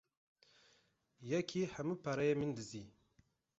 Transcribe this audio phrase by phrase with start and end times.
[1.31, 2.83] Yekî hemû pereyê min dizî.